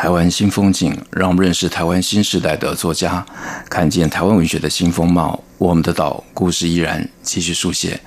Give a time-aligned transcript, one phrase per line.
[0.00, 3.22] 台湾新风景，让我们认识台湾新时代的作家，
[3.68, 5.38] 看见台湾文学的新风貌。
[5.58, 8.00] 我们的岛故事依然继续书写。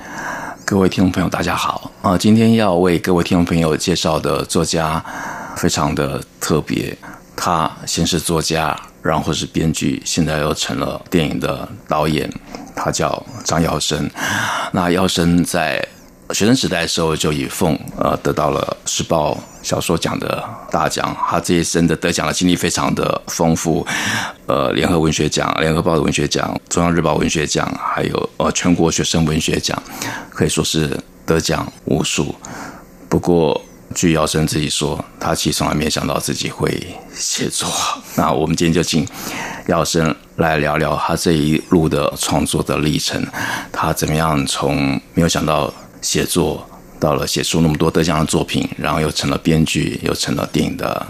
[0.65, 2.17] 各位听众朋友，大家好啊！
[2.17, 5.05] 今天要为各位听众朋友介绍的作家
[5.55, 6.97] 非常的特别，
[7.35, 12.27] 他先是作家，然后是编剧，现在又成了电影的导演。
[12.75, 14.09] 他叫张耀升。
[14.71, 15.87] 那耀升在
[16.33, 23.85] 学生时代的时候就以《凤》呃得到了时报小说奖的大奖，他这一生的得奖的经历非常的丰富，
[24.47, 29.81] 呃，联合文学奖、联合报的文学奖、中央日报文学奖，还有呃全国学生文学奖，
[30.31, 32.35] 可以说是得奖无数。
[33.07, 33.61] 不过，
[33.93, 37.69] 据姚生自己说，他其实从来没想到自己会写作。
[38.17, 39.07] 那我们今天就请
[39.67, 43.23] 姚生来聊聊他这一路的创作的历程，
[43.71, 45.71] 他怎么样从没有想到。
[46.03, 51.03] 写作到了写出那么多得奖的作品，然后又成了编剧，又成了电影的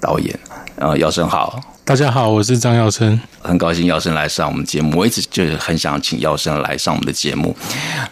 [0.00, 0.36] 导演。
[0.76, 4.98] 呃，耀生好，大家好，我是张耀生，很高兴耀生来上我们节目。
[4.98, 7.54] 我一直就是很想请耀生来上我们的节目。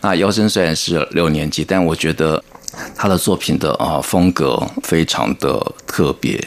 [0.02, 2.42] 那耀生虽然是六年级，但我觉得
[2.94, 6.38] 他的作品的啊风格非常的特别。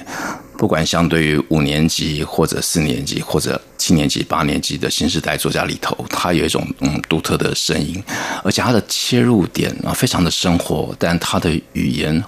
[0.60, 8.04] 不管相对于五年级或者四年级或者七年级、八年级的新时代作家里头，他有一种嗯独特的声音，
[8.44, 12.22] 而且他的切入点啊非常的生活，但他的语言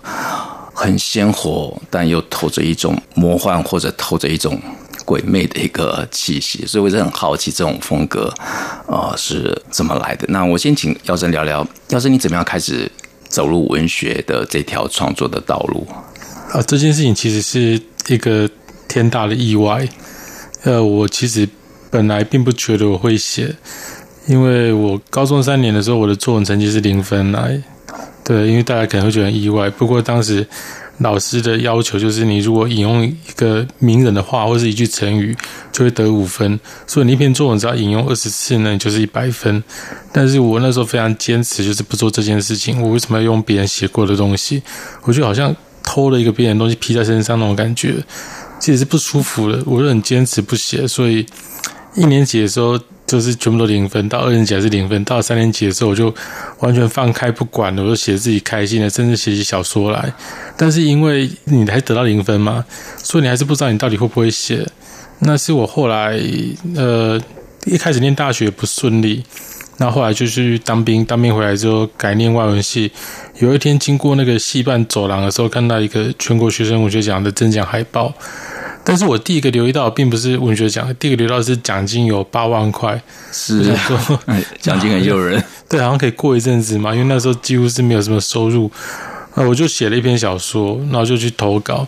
[0.74, 4.58] 很鲜活，但又透着一种魔幻或者透着一种
[5.04, 8.34] 鬼魅的一个气息，所以我一直很好奇这种风格
[8.88, 10.26] 啊是怎么来的。
[10.30, 12.90] 那我先请耀生聊聊，耀生你怎么样开始
[13.28, 15.86] 走入文学的这条创作的道路？
[16.54, 17.82] 啊，这件事情其实是。
[18.08, 18.50] 一个
[18.88, 19.88] 天大的意外，
[20.64, 21.48] 呃，我其实
[21.90, 23.56] 本来并不觉得我会写，
[24.28, 27.62] 因为我高中三年的时候，我的作文成绩是零分来，
[28.24, 29.70] 对，因为大家可能会觉得很意外。
[29.70, 30.46] 不过当时
[30.98, 35.36] 老师的要求就是，你如果引用一个名人的话或是一句成语，
[35.72, 39.64] 就会得五分，所以你一篇作文只要引用二十次呢，就是一百分。
[40.12, 42.82] 但是我那时候非常坚持，就是不做这件事情。
[42.82, 44.62] 我为什么要用别人写过的东西？
[45.04, 45.56] 我觉得好像。
[45.92, 47.96] 偷了一个别人的东西披在身上那种感觉，
[48.62, 49.62] 其实是不舒服的。
[49.66, 51.26] 我就很坚持不写，所以
[51.96, 56.16] 一年级的时候就是全部都零分，到二年级还是零分，到三年级的时候我就
[56.60, 60.14] 完全放开不管了，我就写自己开心的，甚至写起小说来。
[60.56, 62.64] 但是因为你还得到零分嘛，
[62.96, 64.66] 所以你还是不知道你到底会不会写。
[65.20, 66.18] 那是我后来
[66.78, 67.20] 呃
[67.66, 69.26] 一开始念大学不顺利。
[69.82, 72.92] 那后来就去当兵，当兵回来之后改念外文系。
[73.40, 78.14] 有一天经过那个系办走廊的时候，看到一个全国学生文学奖的征奖海报。
[78.84, 83.02] 但是我第一个留意到并不是文学奖，第一个留意到的是奖金有八万块。
[83.32, 84.20] 是，说
[84.60, 85.44] 奖金很诱人。
[85.68, 88.70] 对，好像可以过一阵子嘛，因为那时候几乎是没有什么收入。
[89.34, 91.88] 那我就写了一篇小说，然后就去投稿。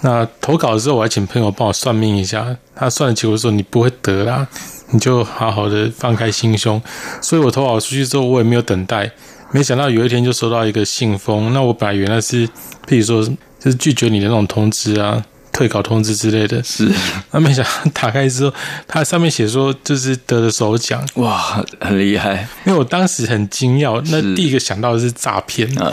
[0.00, 2.56] 那投稿的时候，我还请朋友帮我算命一下。
[2.74, 4.48] 他算的结果说：“你不会得啦。”
[4.90, 6.80] 你就好好的放开心胸，
[7.20, 9.10] 所以我投稿出去之后，我也没有等待，
[9.50, 11.52] 没想到有一天就收到一个信封。
[11.52, 12.46] 那我本来原来是，
[12.86, 13.24] 譬如说
[13.58, 16.62] 就是拒绝你的那种通知啊，退稿通知之类的。
[16.62, 16.88] 是，
[17.30, 18.54] 那没想到打开之后，
[18.86, 22.46] 它上面写说就是得了首奖，哇，很厉害。
[22.66, 25.92] 因为我当时很惊讶，那第一个想到的是诈骗，嗯，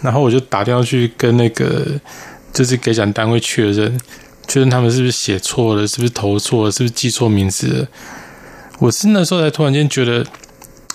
[0.00, 1.86] 然后我就打电话去跟那个
[2.52, 4.00] 就是给奖单位确认，
[4.48, 7.86] 确认他们是不是写错了，是不是投错了，是不是记错名字了。
[8.78, 10.26] 我是那时候才突然间觉得，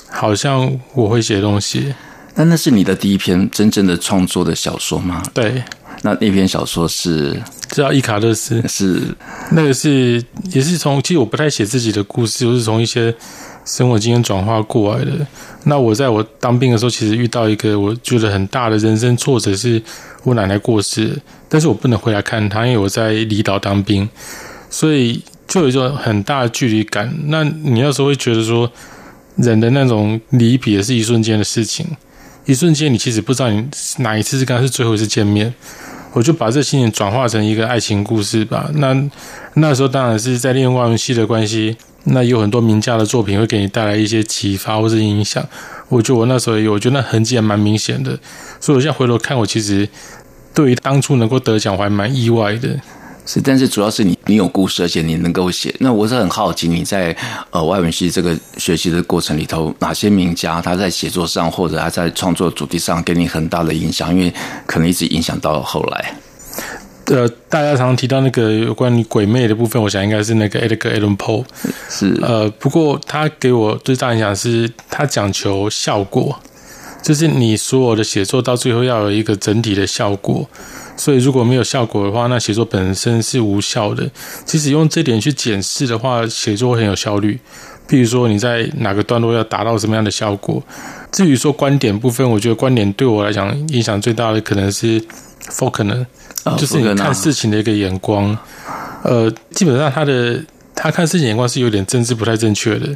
[0.09, 1.93] 好像我会写东西。
[2.35, 5.23] 那那是你的第一篇真正的创作的小说吗？
[5.33, 5.63] 对。
[6.03, 9.01] 那那篇小说是叫《伊卡勒斯》，是
[9.51, 13.13] 那个是也是从其实我不太写自己的故事，我是从一些
[13.65, 15.11] 生活经验转化过来的。
[15.63, 19.81] 那我在我当兵的时候，其实遇到一个我觉得很大的人生挫折，是
[20.23, 21.19] 我奶奶过世，
[21.49, 24.07] 但是我不能回来看她，因为我在离岛当兵，
[24.69, 25.23] 所以。
[25.47, 27.13] 就有一种很大的距离感。
[27.27, 28.71] 那你要是会觉得说，
[29.37, 31.85] 人的那种离别是一瞬间的事情，
[32.45, 33.65] 一瞬间你其实不知道你
[33.99, 35.53] 哪一次是跟他是最后一次见面。
[36.13, 38.71] 我就把这心情转化成一个爱情故事吧。
[38.75, 38.95] 那
[39.55, 45.45] 那时候当然是在念外文系的关系，那有很多名家的作品会给你带来一些启发或是影响。
[45.89, 48.17] 我觉得我那时候有，我觉得那痕迹还蛮明显的。
[48.59, 49.87] 所以我现在回头看，我其实
[50.55, 52.69] 对于当初能够得奖，我还蛮意外的。
[53.27, 55.75] 是，但是主要是你你有故事，而且你能够写。
[55.79, 57.13] 那我是很好奇，你在
[57.51, 64.15] 呃外文系这个学习的过程里头，哪些名家他在写作上或者他在创作主题上给你很大的影响？
[64.15, 64.33] 因为
[64.65, 66.15] 可能一直影响到后来。
[67.07, 71.43] 呃，大家常常提到那个有关于鬼魅的部分，我想应该是那个 Edgar Allan Poe。
[71.89, 76.39] 是，呃，不过他给我最大影响是他讲求效果，
[77.03, 80.49] 就是你所有的写作到最后要有一个整体的效果。
[80.97, 84.09] 所以如果没有效果的话，那写作本身是无效的。
[84.45, 87.39] 其实用这点去检视的话，写作会很有效率。
[87.87, 90.61] 譬如说你在哪个段落要达到什么样的效果。
[91.11, 95.01] 至于说观点部分，我觉得观点对我来讲影响最大的可能是
[95.49, 96.05] Faulkner，
[96.57, 98.37] 就是你看事情的一个眼光。
[99.03, 100.43] 呃，基本上他的
[100.75, 102.89] 他看事情眼光是有点政治不太正确的。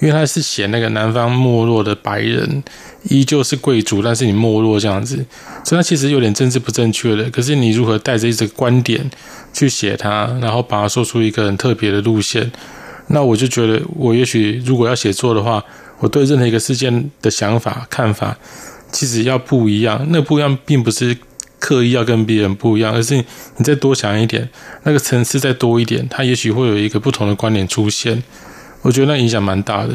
[0.00, 2.62] 因为他是写那个南方没落的白人，
[3.04, 5.16] 依旧是贵族，但是你没落这样子，
[5.64, 7.30] 所以他其实有点政治不正确的。
[7.30, 9.08] 可是你如何带着一个观点
[9.52, 12.50] 去写它，然后把它说出一个很特别的路线，
[13.08, 15.62] 那我就觉得，我也许如果要写作的话，
[16.00, 18.36] 我对任何一个事件的想法、看法，
[18.90, 20.04] 其实要不一样。
[20.10, 21.16] 那不一样，并不是
[21.60, 24.48] 刻意要跟别人不一样，而是你再多想一点，
[24.82, 28.20] 那个层次再多一点，它也许会有一个不同的观点出现。
[28.82, 29.94] 我觉得那影响蛮大的。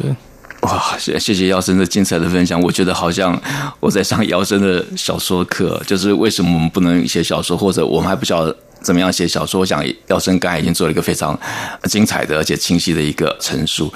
[0.61, 2.59] 哇，谢谢谢耀升的精彩的分享。
[2.61, 3.39] 我觉得好像
[3.79, 8.51] 我在上姚生的小说课，就是为什么我们不能写小说，或者我们还不知道
[8.81, 9.59] 怎么样写小说。
[9.59, 11.39] 我想耀升刚才已经做了一个非常
[11.83, 13.93] 精彩的而且清晰的一个陈述。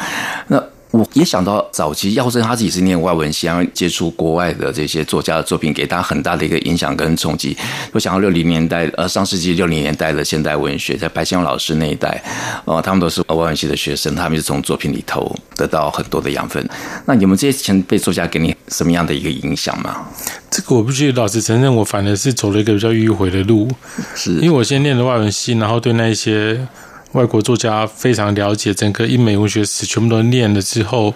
[0.48, 0.62] 那。
[0.92, 7.56] 我也想到早期耀升他自己是念外文系，然后接触国外的这些作家的作品，给他很大的一个影响跟冲击。
[7.94, 12.22] 我想到六零年代，呃，上世纪六零年代的现代文学，在白先勇老师那一代，
[12.66, 16.68] 呃，他们都是外文系的学生，他们是从作品里头得到很多的养分。
[17.06, 20.06] 那你们这些前辈作家给你什么样的一个影响吗？
[20.50, 23.70] 这个我必须老实承认，我反而是走了一个比较迂回的路，
[24.14, 26.68] 是因为我先念了外文系，然后对那一些。
[27.13, 31.13] 外国作家非常了解整个英美文学史，全部都念了之后，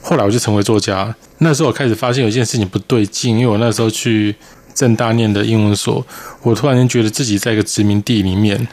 [0.00, 1.14] 后来我就成为作家。
[1.38, 4.34] 那时候我开始发现有一件事情不对劲，因为我那时候去
[4.74, 6.06] 政大念的英文所，
[6.42, 8.68] 我突然间觉得自己在一个殖民地里面，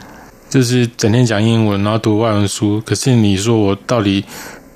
[0.50, 2.81] 就是整天讲英文，然后读外文书。
[2.86, 4.24] 可是你说我到底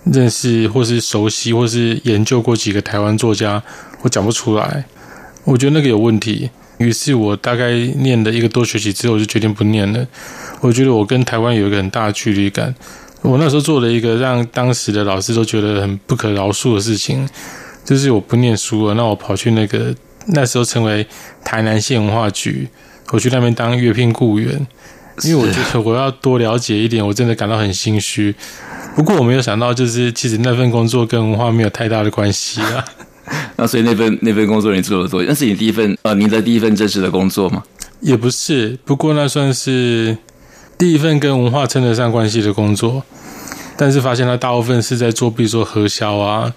[0.05, 3.61] 认识或是熟悉或是研究过几个台湾作家，
[4.01, 4.85] 我讲不出来。
[5.43, 6.49] 我觉得那个有问题。
[6.77, 10.05] 于是我大概念了一个多学期之后，我就决定不念了。
[10.65, 12.73] 我觉得我跟台湾有一个很大的距离感。
[13.21, 17.27] 我那时候做了一个让当时的老师都觉得很不可饶恕的事情，
[17.83, 19.93] 就是我不念书了，那我跑去那个
[20.27, 21.05] 那时候成为
[21.43, 22.67] 台南县文化局，
[23.11, 24.65] 我去那边当阅聘雇员，
[25.23, 28.33] 因为我觉得我要多了解一点，我真的感到很心虚。
[28.95, 32.83] 不过我没有想到，就是其实那份工作跟文化没有太大的关系啊。
[33.57, 35.29] 那所以那份那份工作你做了多久？
[35.29, 37.63] 那是你第一份呃，您的第一份正式的工作吗？
[38.01, 40.17] 也不是，不过那算是。
[40.77, 43.01] 第一份跟文化称得上关系的工作，
[43.77, 46.53] 但是发现他大部分是在做，比如说核销啊，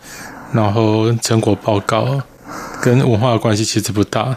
[0.52, 2.20] 然后成果报告，
[2.82, 4.36] 跟文化的关系其实不大。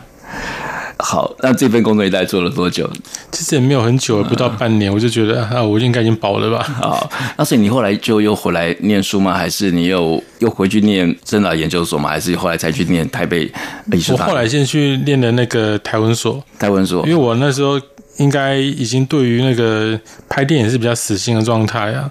[1.00, 2.88] 好，那这份工作你大概做了多久？
[3.32, 6.62] 其实也没有很久，不到半年，我就觉得啊，我应该已经饱了吧。
[6.80, 9.34] 好，那所以你后来就又回来念书吗？
[9.34, 12.08] 还是你又又回去念政大研究所吗？
[12.08, 13.52] 还是后来才去念台北
[13.92, 14.14] 艺术？
[14.14, 17.82] 我后来先去念的那个台文所，台文所，因为我那时候。
[18.22, 20.00] 应该已经对于那个
[20.30, 22.10] 拍电影是比较死心的状态啊，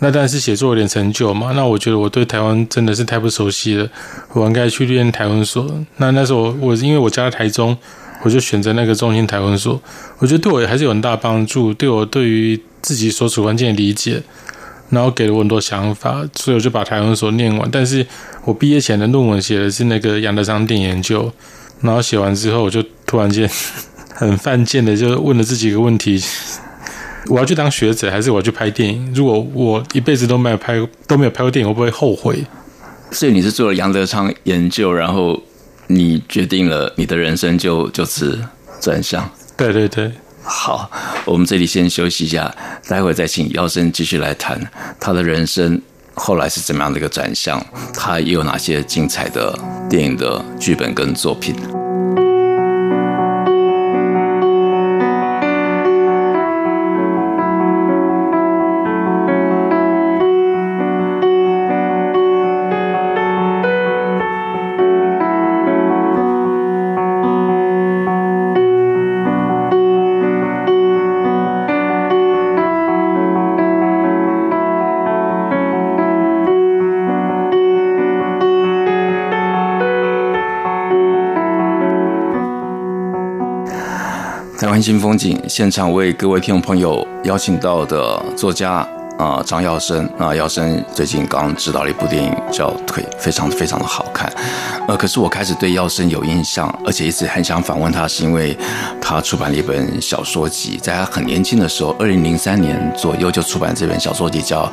[0.00, 3.88] 那但是写作有点成就嘛，那我觉得我对台湾真的是太不熟悉了，
[4.32, 5.64] 我应该去练台文所。
[5.98, 7.76] 那那时候我因为我家在台中，
[8.22, 9.80] 我就选择那个中心台文所，
[10.18, 14.20] 我觉得对我还是有很大帮助，对我对于自己所处环境的理解，
[14.90, 17.68] 然后给了我很多想法，所以我就把台文所念完。
[17.70, 18.04] 但是
[18.44, 21.32] 我毕业前的论文写的是那个杨德昌电影研究，
[21.80, 23.48] 然后写完之后我就突然间。
[24.14, 26.22] 很犯贱的，就问了自己一个问题：
[27.28, 29.12] 我要去当学者，还是我要去拍电影？
[29.14, 30.74] 如果我一辈子都没有拍，
[31.06, 32.44] 都没有拍过电影，会不会后悔？
[33.10, 35.40] 所以你是做了杨德昌研究，然后
[35.88, 38.42] 你决定了你的人生就就此
[38.80, 39.28] 转向。
[39.56, 40.10] 对对对，
[40.42, 40.90] 好，
[41.24, 42.54] 我们这里先休息一下，
[42.88, 44.60] 待会再请姚生继续来谈
[44.98, 45.80] 他的人生
[46.14, 47.64] 后来是怎么样的一个转向，
[47.94, 49.58] 他又有哪些精彩的
[49.90, 51.54] 电影的剧本跟作品。
[84.82, 88.86] 新风景现场为各位听众朋友邀请到的作家。
[89.18, 94.32] 啊，张耀生啊，耀生最近刚执导了一部电影叫《腿》，非常非常的好看。
[94.88, 98.56] 呃，可是我开始对耀生有印象，而且一直很想访问他，是因为
[99.00, 104.68] 他出版了一本小说集，在他很年轻的时候，二零零三年左右就出版这本小说集，叫。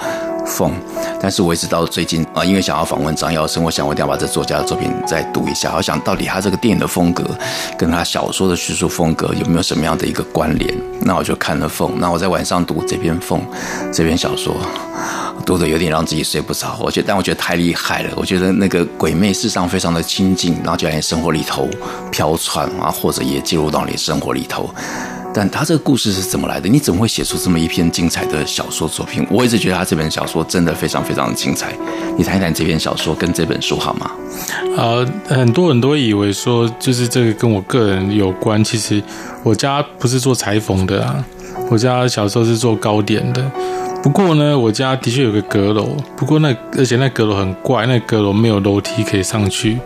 [0.49, 0.73] 凤，
[1.21, 5.73] 但是我一直到最近啊，因为想要访问张耀升，我想我一定要把这作家的作品再读一下。
[5.75, 7.23] 我想到底他这个电影的风格，
[7.77, 10.75] 跟他小说的叙述风格有没有什么样的一个关联？
[11.01, 13.41] 那我就看了凤，那我在晚上读这篇凤
[13.93, 14.55] 这篇小说，
[15.45, 16.77] 读的有点让自己睡不着。
[16.81, 18.09] 我觉得，但我觉得太厉害了。
[18.15, 21.69] 我觉得那个鬼魅事实上非常的亲近，然后就在你生活里头
[22.11, 24.73] 飘窜啊，或者也进入到你生活里头。
[25.33, 26.67] 但他这个故事是怎么来的？
[26.67, 29.25] 你怎么会写出这么一篇精彩的小说作品？
[29.29, 31.73] 我一直觉得他这本小说真的非常非常的精彩。
[32.17, 34.11] 你谈一谈这篇小说跟这本书好吗？
[34.75, 38.63] 呃，很多人都以为说，就是这个跟我个人有关。
[38.63, 39.01] 其实
[39.43, 41.23] 我家不是做裁缝的啊，
[41.69, 43.51] 我家小时候是做糕点的。
[44.01, 49.77] 不过呢，我家的确有个阁楼，不过那而且那阁楼很怪，那阁楼没有楼梯可以上去。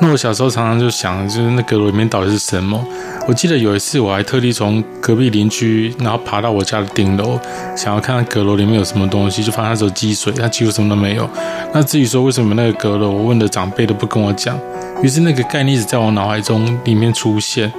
[0.00, 2.84] 那我小时候常常就想，就是那阁楼里面到底是什么？
[3.26, 7.38] 我记得有一次，我还特地从隔壁邻居，然后爬到我家的顶楼，
[7.76, 11.28] 想要看看阁楼里面有什么东西，就发现它只有积水，它几乎什么都没有。
[11.72, 14.58] 那至于说为什么那个阁楼，我问的长辈都不跟我讲。
[15.02, 17.72] 于是那个概念一直在我脑海中里面出现。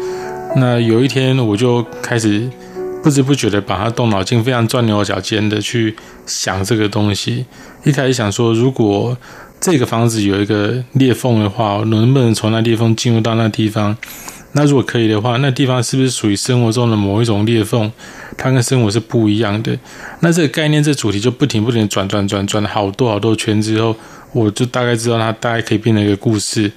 [0.56, 2.50] 那有一天，我就开始
[3.04, 5.96] 不知不觉的把它动脑筋，非常钻牛角尖的去
[6.26, 7.46] 想这个东西。
[7.84, 9.16] 一开始想说，如果
[9.66, 13.98] 这个房子有一个裂缝的话，能不能从那裂缝进入到那地方？
[14.52, 17.92] 那如果可以的话，那地方是不是属于生活中的某一种裂缝？
[18.38, 19.76] 它跟生活是不一样的。
[20.20, 23.96] 那这个概念，这主题就不停不停转转转转好多好多圈之后，
[24.34, 26.72] 我就大概知道它大概可以变成一个故事。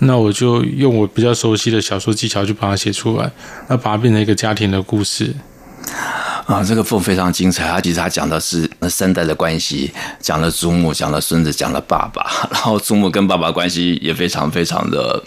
[0.00, 3.30] 那我就用我比较熟悉的小说技巧，去把它写出来，
[3.68, 5.34] 那把它变成一个家庭的故事。
[6.46, 7.66] 啊，这个风非常精彩。
[7.66, 12.26] 他其实他讲的是那三代的关系，讲了祖母，讲了孙子，讲了爸爸。
[12.50, 15.22] 然后祖母跟爸爸关系也非常非常的，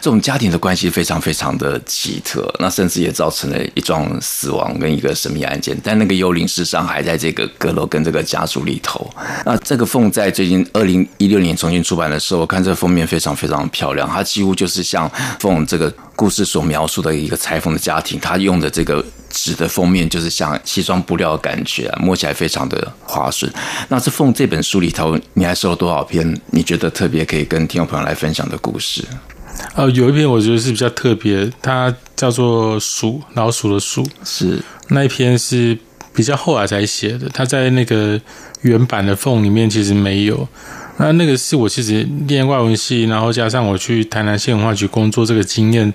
[0.00, 2.52] 这种家庭的关系非常非常的奇特。
[2.58, 5.78] 那甚至也造成了一桩死亡跟一个神秘案件。
[5.84, 9.08] 但那个幽灵事实上还在这个阁楼跟这个家族里头。
[9.44, 14.08] 那这个凤在最近二零一六年重新出版的时候，我看这个封面非常非常漂亮。
[14.08, 19.04] 它几乎就是像凤这个故事所描述的一个裁缝的家庭，他用的这个。
[19.42, 23.50] 纸的封面就是像西装布料的感觉啊，摸起来非常的滑顺。
[23.88, 26.38] 那这封这本书里头，你还收了多少篇？
[26.50, 29.04] 你觉得特别可以跟听众朋友来分享的故事？
[29.74, 34.06] 呃，有一篇我觉得是比较特别，它叫做“鼠”，老鼠的“鼠”。
[34.24, 35.76] 是那一篇是
[36.12, 38.20] 比较后来才写的，它在那个
[38.62, 40.46] 原版的缝里面其实没有。
[40.98, 45.92] 那那个是我其实念外文系，然后加上我去台南县文化局工作这个经验。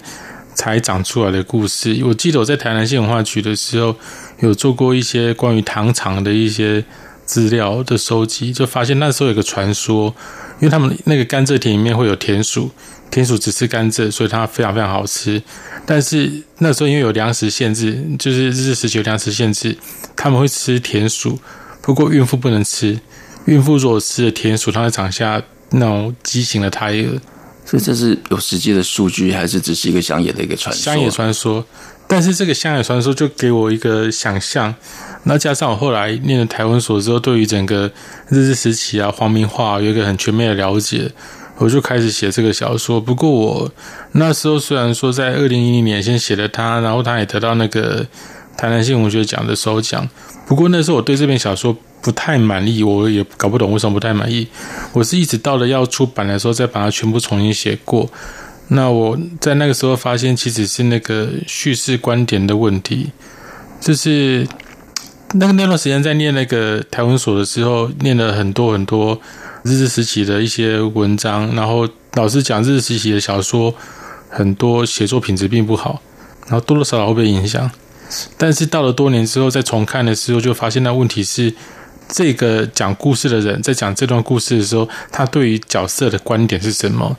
[0.53, 2.01] 才长出来的故事。
[2.05, 3.95] 我记得我在台南县文化局的时候，
[4.39, 6.83] 有做过一些关于糖厂的一些
[7.25, 10.13] 资料的收集，就发现那时候有个传说，
[10.59, 12.69] 因为他们那个甘蔗田里面会有田鼠，
[13.09, 15.41] 田鼠只吃甘蔗，所以它非常非常好吃。
[15.85, 19.77] 但是那时候因为有粮食限制，就是日治时期有粮食限制，
[20.15, 21.39] 他们会吃田鼠，
[21.81, 22.99] 不过孕妇不能吃。
[23.45, 25.41] 孕妇如果吃了田鼠，它会长下
[25.71, 27.19] 那种畸形的胎儿。
[27.65, 30.83] 所以这是有实际的数据，还是只是一个乡野的一个传说？
[30.83, 31.65] 乡野传说，
[32.07, 34.73] 但是这个乡野传说就给我一个想象。
[35.23, 37.89] 那加上我后来念了台文所之后，对于整个
[38.29, 41.09] 日治时期啊、皇民化有一个很全面的了解，
[41.57, 42.99] 我就开始写这个小说。
[42.99, 43.71] 不过我
[44.11, 48.05] 那时候虽然说在二零一零年先写了它，然后它也得到那个
[48.57, 50.07] 台南性文学奖的首奖。
[50.45, 51.75] 不过那时候我对这篇小说。
[52.03, 54.45] 不太满意，我也搞不懂为什么不太满意。
[54.91, 58.09] 我是一直到了要出版的时候，再把它全部重新写过。
[58.67, 63.09] 那我在那个时候发现，其实是那个叙事观点的问题。
[63.79, 64.45] 就是
[65.35, 69.17] 那个那段时间在念那个台文所的时候，念了很多很多
[69.63, 73.73] 日治时期的一些文章，然后老师讲日治时期的小说，
[74.29, 76.01] 很多写作品质并不好，
[76.47, 77.71] 然后多多少少会被影响。
[78.37, 81.53] 但是到了多年之后再重看的时候，就发现那问题是。
[82.13, 87.17] 这个讲故事的人在讲这段故事的时候，他对于角色的观点是什么？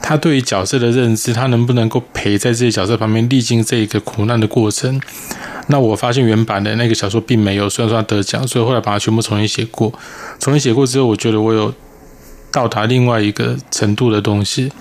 [0.00, 4.98] 他对于角色的认知，他能不能够陪在这些角色旁边历经这个苦难的过程？
[5.66, 9.92] 那我发现原版的那个小说并没有，虽然说得奖，所以后来把它全部重新写过。
[10.40, 11.74] 重新写过之后，我觉得我有
[12.50, 14.72] 到达另外一个程度的东西。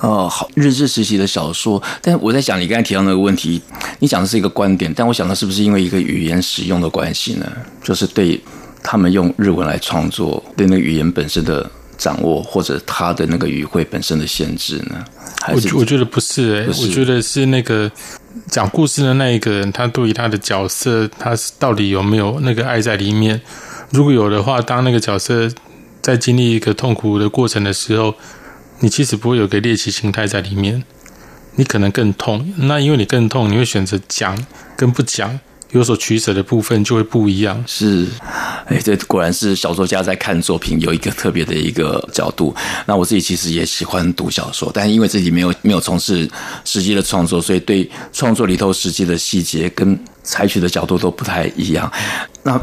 [0.00, 3.60] 哦，好，日治时期的小说，但我在想，你刚才提到那个问题，
[4.00, 7.52] 你讲的是一个观点，但我想的是不是因为一个语言使用的关系呢？
[7.82, 8.40] 就是对。
[8.82, 15.04] 他们用日文来创作，对那个语言本身的掌握，或者他的那个语汇本身的限制呢？
[15.40, 17.90] 还是我我觉得不是哎、欸，我觉得是那个
[18.48, 23.40] 讲故事的那一个人，他对于他的角色，他是到底有没有那个爱在里面？
[23.90, 25.50] 如果有的话，当那个角色
[26.00, 28.14] 在经历一个痛苦的过程的时候，
[28.80, 30.82] 你其实不会有个猎奇心态在里面，
[31.56, 32.52] 你可能更痛。
[32.56, 34.36] 那因为你更痛，你会选择讲
[34.76, 35.38] 跟不讲。
[35.72, 37.62] 有所取舍的部分就会不一样。
[37.66, 38.06] 是，
[38.66, 42.54] 哎，这果然是小说家在看作品有一个特别的一个角度。
[42.86, 46.28] 那我自己其实也喜欢读小说，但因为自己没有没有从事
[46.64, 51.90] 实际的创作，所以对创作里头实际的细节跟采取的角度都不太一样。
[52.42, 52.60] 那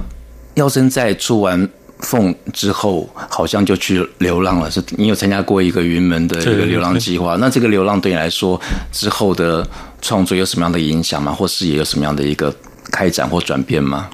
[0.54, 1.68] 耀生在出完
[2.02, 4.70] 《凤》之后，好像就去流浪了。
[4.70, 7.36] 是你有参加过一个云门的一个流浪计划？
[7.38, 8.60] 那这个流浪对你来说
[8.92, 9.68] 之后的
[10.00, 11.32] 创作有什么样的影响吗？
[11.32, 12.54] 或是也有什么样的一个？
[12.92, 14.10] 开展或转变吗？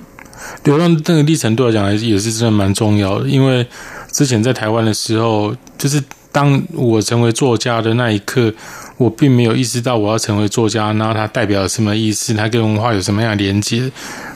[0.63, 3.65] 流浪这个历程对我来讲也是真的蛮重要的，因为
[4.11, 6.01] 之前在台湾的时候，就是
[6.31, 8.53] 当我成为作家的那一刻，
[8.97, 13.91] 我并没有意识到我要成为作家，然后它代表什么意思，它跟文化有什么样的连接。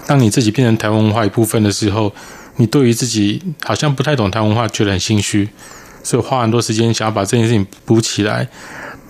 [0.08, 2.12] 当你自己变成台湾文化一部分的时候，
[2.55, 5.50] 你对于自己好像不太懂台湾文化，觉得很心虚，
[6.01, 8.48] 所以花很多时间想要把这件事情补起来，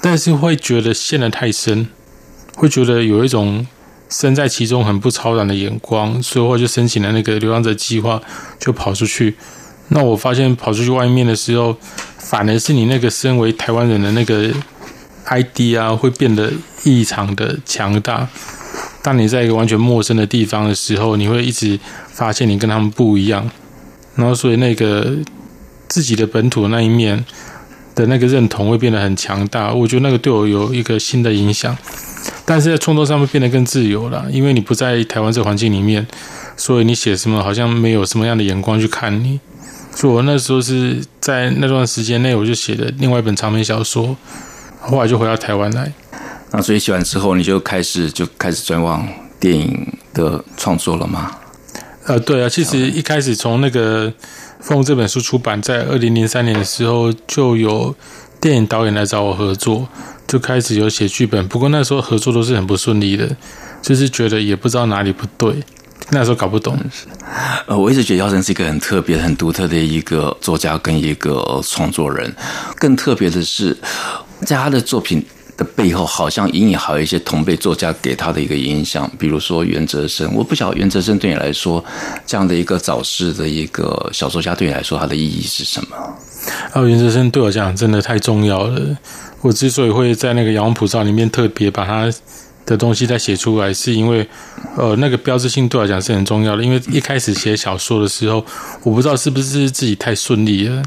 [0.02, 1.88] 但是会觉得陷得太深，
[2.56, 3.66] 会觉得有一种。
[4.10, 8.22] 身在其中很不超然的眼光，所以我就申请了那个流浪者计划，
[8.60, 9.36] 就跑出去。
[9.90, 11.76] 那我发现跑出去外面的时候，
[12.18, 14.52] 反而是你那个身为台湾人的那个
[15.26, 16.52] ID 啊，会变得
[16.84, 18.28] 异常的强大。
[19.02, 21.80] 当你在一个完全陌生的地方的时候，你会一直
[22.12, 23.50] 发现你跟他们不一样。
[24.16, 25.16] 然后，所以那个
[25.88, 27.24] 自己的本土那一面
[27.96, 29.74] 的那个认同会变得很强大。
[29.74, 31.76] 我觉得那个对我有一个新的影响。
[32.46, 36.06] 但是在创作上面变得更自由了，因为你不在台湾这环境里面，
[36.58, 39.40] 所以你写什么好像没有什么样的眼光去看你。
[39.96, 44.16] 所以我那时候是在那段时间内，我就写的另外一本长篇小说，
[44.80, 45.92] 后来就回到台湾来。
[46.52, 49.08] 那所以写完之后，你就开始就开始转往
[49.40, 51.32] 电影的创作了吗？
[52.06, 54.10] 呃，对啊，其实一开始从那个
[54.60, 57.94] 《凤》这本书出版在二零零三年的时候，就有
[58.42, 59.88] 电影导演来找我合作。
[60.30, 63.36] 就开始有写剧本，不过那时候合作都是很不顺利的，
[63.82, 65.56] 就是觉得也不知道哪里不对，
[66.12, 66.78] 那时候搞不懂。
[67.66, 72.32] 呃，我一直觉得耀升是一个很特别、很独特的一个作家跟一个创作人。
[72.78, 73.76] 更特别的是，
[74.46, 75.26] 在他的作品
[75.58, 80.32] 的背后，好像隐隐还有一些同辈作家给他的一个影响，比如说袁哲生。
[80.36, 81.84] 我不晓得袁哲生对你来说，
[82.28, 85.98] 这样的一个早逝的一个小说家，对你来说他的意义是什么？
[86.74, 88.98] 啊，袁哲生对我讲真的太重要了。
[89.42, 92.12] 我之所以会在那个《阳光普照》里面特别把他
[92.66, 94.28] 的东西再写出来，是因为，
[94.76, 96.64] 呃，那个标志性对我讲是很重要的。
[96.64, 98.46] 因为一开始写小说的时候，
[98.84, 100.84] 我不知道是不是自己太顺利了，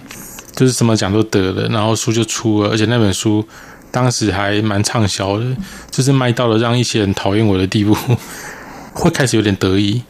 [0.55, 3.45] 就是什么奖都得了，然后书就出了，而且那本书
[3.91, 5.45] 当时还蛮畅销的，
[5.91, 7.97] 就是卖到了让一些人讨厌我的地步，
[8.93, 10.03] 会开始有点得意。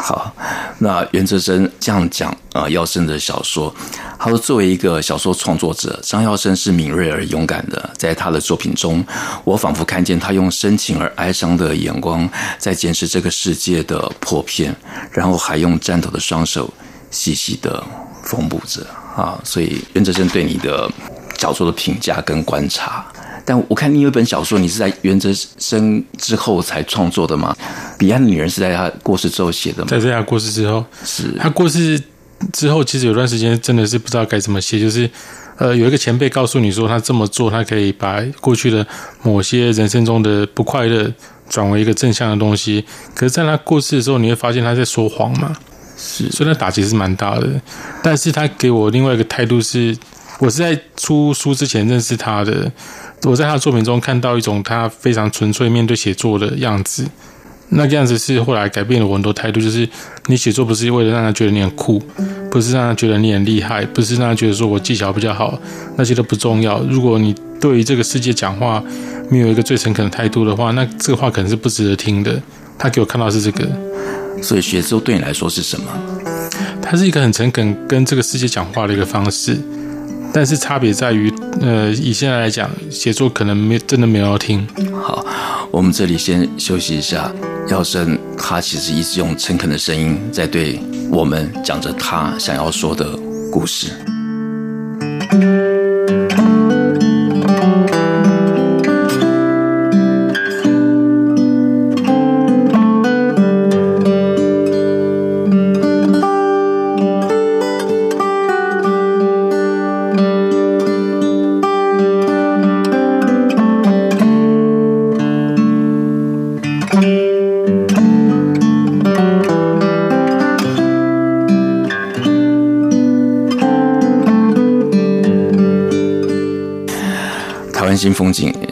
[0.00, 0.32] 好，
[0.78, 3.74] 那袁哲生这样讲啊，耀生的小说，
[4.16, 7.90] 他说作为一个小说创作者，张耀生是敏锐而勇敢的。
[7.98, 9.04] 在他的作品中，
[9.42, 14.74] 我仿佛看见他用深情而哀伤的眼光在检视这个世界的破片，
[15.10, 16.72] 然后还用颤抖的双手
[17.10, 17.84] 细细的
[18.22, 19.38] 缝补着啊。
[19.42, 20.88] 所以袁哲生对你的
[21.38, 23.04] 小说的评价跟观察。
[23.48, 27.56] 但我看你有一本小说，你是在袁哲生之后才创作的吗？
[27.96, 29.88] 彼岸的女人是在他过世之后写的吗？
[29.88, 31.98] 在在他过世之后，是他过世
[32.52, 34.78] 之后，其实有段时间真的是不知道该怎么写。
[34.78, 35.08] 就是
[35.56, 38.86] 呃，有一个前辈告诉你说，他这么做，他可以把过去的
[39.22, 41.10] 某些人生中的不快乐
[41.48, 42.84] 转为一个正向的东西。
[43.14, 45.56] 可是，在他过世的时候，你会发现他在说谎嘛？
[45.96, 47.48] 是，所以那打击是蛮大的。
[48.02, 49.96] 但是他给我另外一个态度是，
[50.38, 52.70] 我是在出书之前认识他的。
[53.24, 57.04] 我在他的作品中看到一种他非常纯粹面对写作的样子，
[57.70, 59.60] 那个样子是后来改变了我很多态度。
[59.60, 59.88] 就是
[60.26, 62.00] 你写作不是为了让他觉得你很酷，
[62.50, 65.58] 不是让他觉得你很厉害，不是让他觉得说我技巧比较好，
[65.96, 66.80] 那些都不重要。
[66.88, 68.82] 如果你对于这个世界讲话
[69.28, 72.40] 没有一个最诚恳的态度的话，那这个话可能是不值得听的。
[72.78, 73.68] 他给我看到是这个，
[74.40, 75.86] 所以写作对你来说是什么？
[76.80, 79.58] 他是一个很诚恳跟这个世界讲话的一个方式。
[80.32, 84.66] 但是差别在于，呃，以现在来讲，写作可能没真的没有要听。
[84.92, 85.24] 好，
[85.70, 87.32] 我们这里先休息一下。
[87.68, 93.14] 耀生他其实一直用诚恳的声音在对我们讲着他想要说的
[93.52, 93.92] 故事。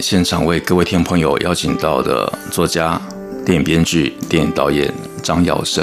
[0.08, 2.96] 现场为各位听众朋友邀请到的作家、
[3.44, 4.88] 电影编剧、电影导演
[5.20, 5.82] 张耀生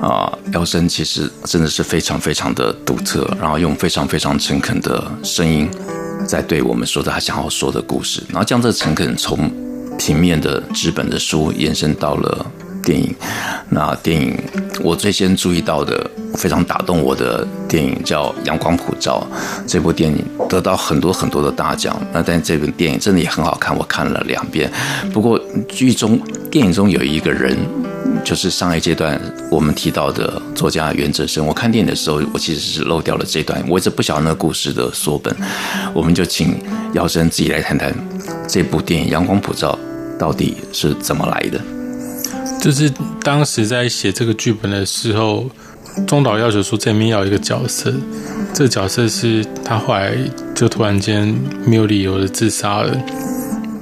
[0.00, 5.68] 啊，耀生其实真的是非常非常的独特，然后用非常非常诚恳的声音
[6.24, 9.50] 在对我们说着他想要说的故事，然后将这诚恳从
[9.98, 12.46] 平面的纸本的书延伸到了。
[12.84, 13.14] 电影，
[13.68, 14.34] 那电影
[14.80, 19.26] 我最先注意到的非常打动我的电影叫《阳光普照》，
[19.66, 22.00] 这部电影得到很多很多的大奖。
[22.12, 24.70] 那但这部电影真的也很好看，我看了两遍。
[25.12, 26.18] 不过剧中
[26.50, 27.56] 电影中有一个人，
[28.24, 31.46] 就是上一阶段我们提到的作家袁哲生。
[31.46, 35.34] 我看电影的时候，我其实是漏掉了这段，我一直不晓得那故事的缩本。
[35.92, 36.58] 我们就请
[36.94, 37.94] 姚生自己来谈谈
[38.48, 39.78] 这部电影《阳光普照》
[40.18, 41.60] 到底是怎么来的。
[42.60, 42.90] 就是
[43.22, 45.48] 当时在写这个剧本的时候，
[46.06, 47.92] 钟导要求说这里面要一个角色，
[48.54, 50.14] 这个角色是他后来
[50.54, 51.34] 就突然间
[51.66, 52.96] 没有理由的自杀了。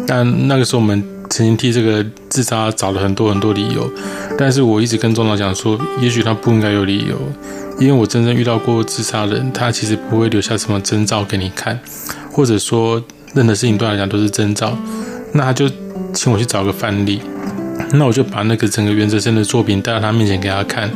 [0.06, 3.90] 但那个时候我们曾经替这个自杀找了很多很多理由，
[4.38, 7.16] 但是我一直跟钟导讲说，也许他不应该有理由，
[7.78, 11.78] 因为我真正遇到过自杀的人，他其实不会留下什么征兆给你看，
[12.30, 13.02] 或者说
[13.34, 14.76] 任何事情对他来讲都是征兆，
[15.32, 15.68] 那他就
[16.12, 17.20] 请我去找个范例。
[17.92, 20.90] 那我就把那个整个袁哲生的作品带到他面前给他看，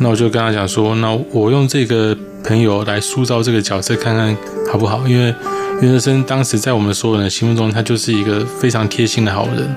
[0.00, 4.34] 那我就跟他讲说，那我用这个朋友来塑造这个角色，看看
[4.72, 5.06] 好不好？
[5.06, 5.34] 因为
[5.82, 9.68] 袁哲生当时在我们所有人心目中，他就是一个非常贴心的好人，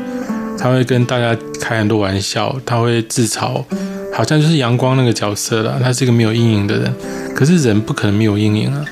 [0.57, 3.62] 他会跟大家开很多玩笑，他会自嘲，
[4.13, 6.93] 好像就是阳光那个角色啦，他是一个没有阴影的人。
[7.36, 8.86] 可是人不可能没有阴影啊，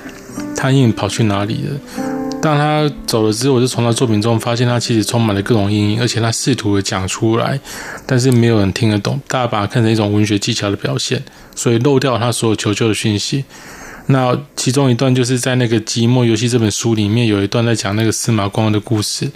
[0.56, 2.11] 他阴影跑去哪里了？
[2.42, 7.60] 当他走了之后，我就从他作品中发现他其实充满了各种阴影，而且他试图的讲出来，
[8.08, 9.22] 但是没有人听得懂。
[9.28, 11.22] 大家把它看成一种文学技巧的表现，
[11.56, 13.46] 所以漏掉他所有求救的讯息。
[14.08, 19.30] 那其中一段就是在那个《寂寞游戏》这本书里面有一段在讲那个司马光的故事。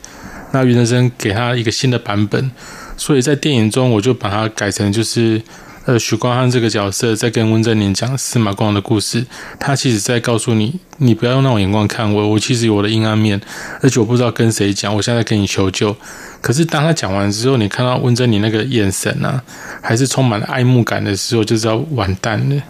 [0.52, 2.50] 那袁哲生给他一个新的版本，
[2.98, 5.42] 所以在电影中我就把它改成就是。
[5.86, 9.24] 呃，许光汉这个角色在跟温贞菱讲司马光的故事，
[9.60, 13.40] 他其实在告诉你，你不要用那种眼光看我，我其实有我的阴暗面，
[13.82, 15.96] 而且我不知道跟谁讲，我现在跟你求救。
[16.42, 19.44] 可是当他讲完之后，你看到温贞菱那个眼神啊，
[19.80, 22.62] 还是充满了爱慕感的时候，就知道完蛋了，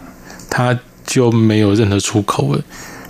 [0.50, 2.60] 他就没有任何出口了。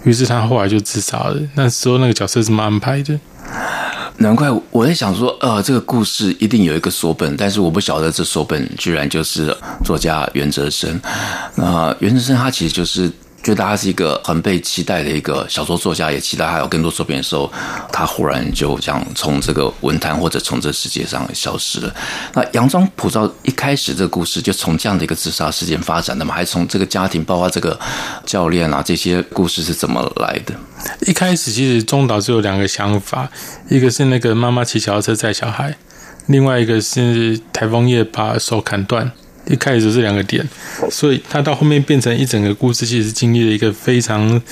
[0.05, 1.37] 于是他后来就自杀了。
[1.57, 3.19] 那时候那个角色怎么安排的？
[4.19, 11.01] 难怪我在想说，呃，这个故事一定有一个索本，但是我不晓得这索本居然就是作家袁哲生。
[11.55, 13.11] 那袁哲生他其实就是。
[13.47, 17.49] 觉得他是一个很被期待的一个小说作家，也期待他有更多作品的时候，
[17.93, 21.95] 他忽然就这样从这个文坛或者从这世界上消失了。
[22.35, 26.35] 那《阳装普照》一开始这个故事就从这样的一个自杀事件发展的嘛？
[26.35, 27.79] 还是从这个家庭，包括这个
[28.25, 30.53] 教练啊这些故事是怎么来的？
[31.07, 33.31] 一开始其实中岛只有两个想法，
[33.69, 35.77] 一个是那个妈妈骑脚踏车载小孩，
[36.27, 39.13] 另外一个是台风夜把手砍断。
[39.49, 40.47] 一开始就是两个点，
[40.91, 44.43] 所以他到后面变成一整个故事，其实经历了一个非常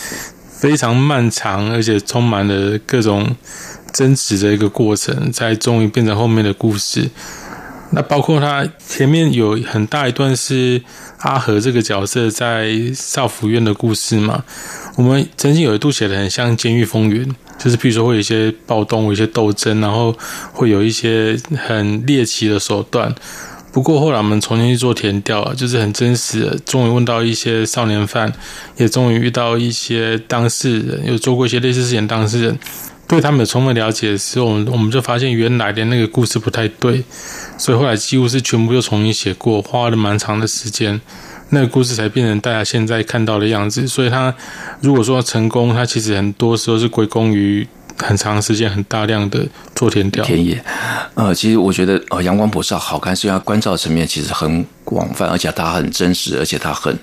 [0.49, 3.35] 非常漫长，而且充满了各种
[3.93, 7.11] 争执的一个过程，才终于变成后面的故事。
[7.91, 10.83] 那包括他前面有很大一段是
[11.19, 14.45] 阿和这个角色在少府院的故事嘛，
[14.97, 17.25] 我们曾经有一度写的很像《监狱风云》，
[17.59, 20.17] 就是比如说会有一些暴动，有一些斗争，然后
[20.53, 23.15] 会有一些很猎奇的手段。
[23.75, 28.33] 不过后来我们重新去做田调，就是很真实的，终于问到一些少年犯，
[28.77, 32.59] 也终于遇到一些当事人，有做过一些类似事情当事人，
[33.09, 37.03] 对他们有充分了解的时候，我们我们就发现原来的那个故事不太对，
[37.59, 41.01] 所以后来几乎是全部又重新写过，花了蛮长的时间，
[41.49, 43.89] 那个故事才变成大家现在看到的样子。
[43.89, 44.33] 所以他
[44.83, 47.67] 如果说成功，他其实很多时候是归功于。
[47.99, 50.63] 很长时间、很大量的做田调田野，
[51.15, 56.97] 呃，其实我觉得呃，阳光普照好看，虽然它关照层面其实很广泛，而且它很真实，而且它很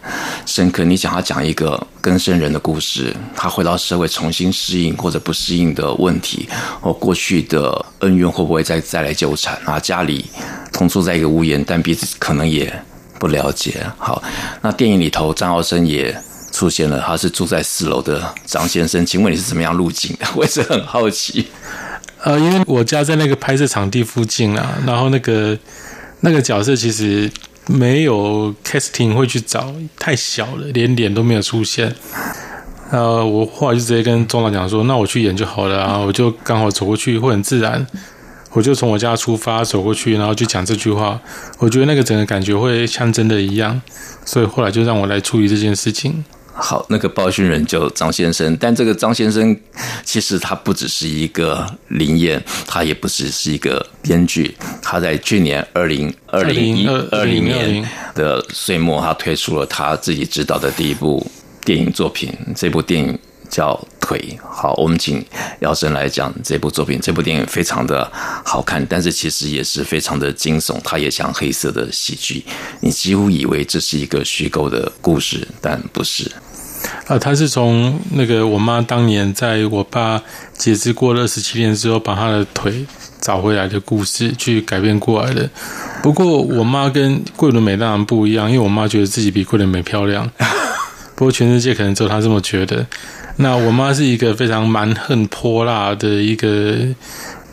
[0.46, 0.84] 深刻。
[0.84, 6.48] 你想他讲一个更生人的故事，他回到社会重新适应或者不适应的问题，
[6.82, 9.80] 或过去的恩怨会不会再再来纠缠啊？
[9.80, 10.26] 家里
[10.74, 12.72] 同住在一个屋檐，但彼此可能也
[13.18, 13.86] 不了解。
[13.98, 14.22] 好，
[14.62, 16.16] 那电影里头张尧生也。
[16.52, 20.26] 出现了，他是住在四楼的张先生，请问你是怎么样入境的？
[20.36, 21.48] 我也是很好奇。
[22.24, 25.58] 呃，因为我家在那个拍摄场地附近啊，然后那个
[26.20, 27.32] 那个角色其实
[27.66, 31.96] 没有 casting 会去找，太小了，连脸都没有出现。
[32.92, 37.88] 呃，我后来就直接跟钟导讲说，那我去演就好了啊，我就刚好走过去会很自然，
[38.52, 41.20] 我就从我家出发走过去，然后就讲这句话，
[41.58, 43.82] 我觉得那个整个感觉会像真的一样，
[44.26, 46.24] 所以后来就让我来处理这件事情。
[46.64, 49.58] 好，那个报讯人就张先生，但这个张先生
[50.06, 54.56] 其实他不只是一个灵验，他也不只是一个编剧。
[54.80, 61.26] 他在去年二零二零一二零年的岁末，他推出了他自己执导的第一部
[61.66, 62.32] 电影作品。
[62.56, 63.18] 这部电影
[63.50, 64.38] 叫《腿》。
[64.48, 65.26] 好，我们请
[65.62, 67.00] 耀升来讲这部作品。
[67.02, 68.08] 这部电影非常的
[68.46, 70.80] 好看，但是其实也是非常的惊悚。
[70.84, 72.46] 它也像黑色的喜剧，
[72.82, 76.32] 你几乎以为这是一个虚构的故事，但不是。
[77.08, 80.22] 啊，他是从那个我妈当年在我爸
[80.54, 82.86] 截肢过了二十七天之后，把他的腿
[83.20, 85.50] 找回来的故事去改编过来的。
[86.02, 90.30] 不过我妈跟桂纶镁当然不一样，因为我妈觉得自己比桂纶镁漂亮。
[91.16, 92.86] 不过全世界可能只有她这么觉得。
[93.38, 96.76] 那我妈是一个非常蛮横泼辣的一个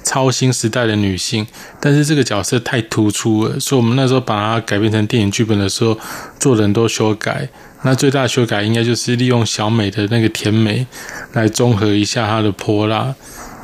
[0.03, 1.47] 超新时代的女性，
[1.81, 5.99] 但是这个角色太突出了，所以我们那时候把它改编成电影剧本的时候，
[6.39, 7.49] 做了很多修改。
[7.83, 10.87] 那最大的修改应该就是利用小美的那个甜美
[11.33, 13.15] 来综合一下她的泼辣。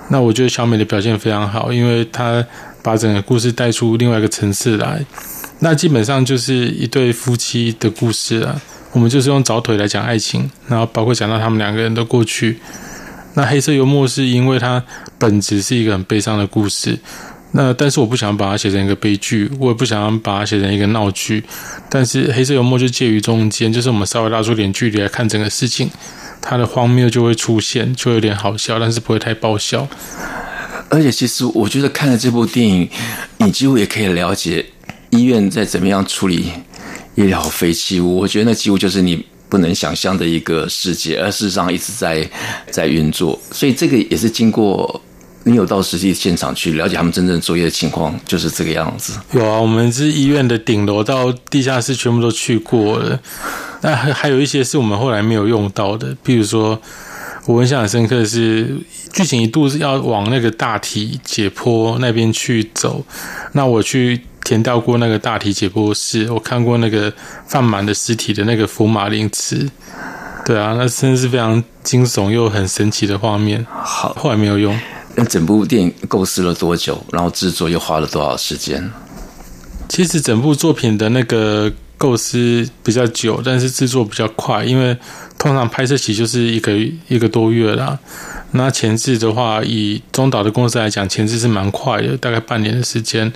[0.09, 2.44] 那我觉得小美的表现非常好，因为她
[2.83, 5.05] 把整个故事带出另外一个层次来。
[5.61, 8.61] 那基本上就是一对夫妻的故事了。
[8.92, 12.61] 我们就是用找腿来讲爱情，然后包括讲到他们两个人的过去。
[13.35, 14.81] 那黑色幽默是因为它
[15.18, 16.96] 本质是一个很悲伤的故事。
[17.57, 21.45] 那但是我不想把它写成一个悲剧，我也不想把它写成一个闹剧。
[21.88, 25.88] 但是黑色幽默就介于中间，就是我们稍微拉出点距离来看整个事情，
[26.43, 29.87] 它的荒谬就会出现，就有点好笑，但是不会太爆笑。
[30.88, 32.88] 而且其实我觉得看了这部电影，
[33.38, 34.67] 你几乎也可以了解
[35.11, 36.51] 医院在怎么样处理
[37.14, 38.17] 医疗废弃物。
[38.17, 42.29] 我觉得那几乎就是你不能想象的一个世界，而事实上一直在
[42.73, 43.38] 在运作。
[43.53, 45.01] 所以这个也是经过。
[45.46, 49.18] 你有到实际现场去了解他们真正作业的情况，就是这个样子。
[49.33, 53.20] 有啊，我们是医院的顶楼到地下室全部都去过了。
[53.83, 56.80] 那还还有一些是我们后来没有用到的，比如说
[57.44, 58.74] 我印象很深刻的是，
[59.12, 63.04] 剧情一度是要往那个大体解剖那边去走。
[63.52, 67.12] 那我去填掉过那个大体解剖室，我看过那个
[67.46, 69.68] 放满的尸体的那个福马林池。
[70.46, 73.66] 对啊，那真的是非常惊悚又很神奇的画面。
[73.70, 74.74] 好，后来没有用。
[75.16, 77.00] 那整部电影构思了多久？
[77.12, 78.90] 然后制作又花了多少时间？
[79.88, 84.96] 其实整部作品的那个构思比较久，但是制作比较快，因为
[85.38, 86.72] 通常拍摄期就是一个
[87.07, 87.96] 一个多月啦。
[88.53, 93.33] 那前置的话，以中岛的公司来讲，前置是蛮快的，大概半年的时间。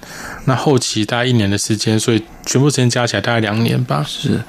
[0.47, 4.05] 那后期大概一年的时间，所以全部时间加起来大概两年吧。
[4.09, 4.41] 是，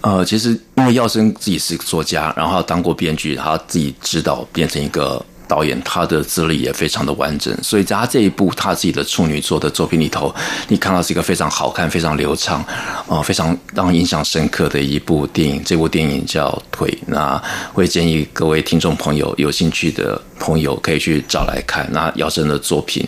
[0.00, 5.22] 呃，其实因为耀生自己是作家，然后当过编剧，他自己指导变成一个。
[5.48, 10.34] 导演他的资历也非常的完整，所以在他这一部他自己的处女作的作品里头，
[10.68, 12.64] 你看到是一个非常好看、非常流畅，
[13.08, 15.62] 啊，非常让人印象深刻的一部电影。
[15.64, 17.40] 这部电影叫《腿》，那
[17.72, 21.88] 会建议各位听众朋友有兴趣的朋友可以去找来看。
[21.92, 23.06] 那姚晨的作品，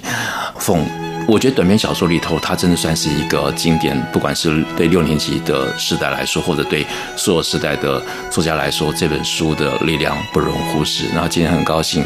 [0.59, 1.08] 凤。
[1.29, 3.95] 我觉得短篇小说里头，它真的算是一个经典。
[4.11, 6.87] 不管是对六年级的时代来说，或者对
[7.17, 11.05] 所有时代的作家来说，这本书的力量不容忽视。
[11.15, 12.03] 那今天很高兴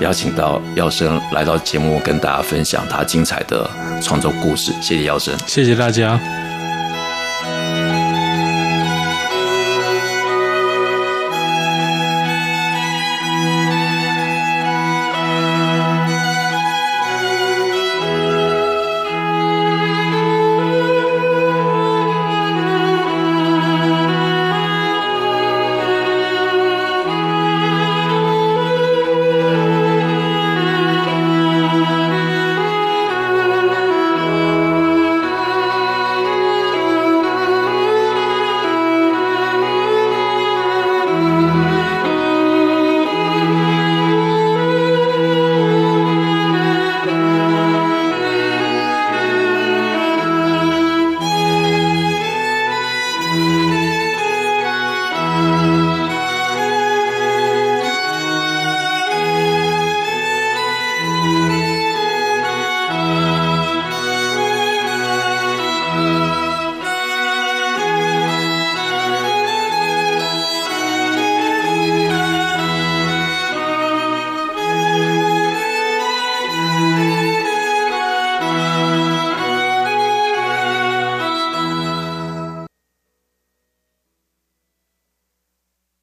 [0.00, 4.72] 邀请到耀生来到节目，跟大家分享他精彩的创作故事。
[4.80, 6.18] 谢谢耀生，谢谢大家。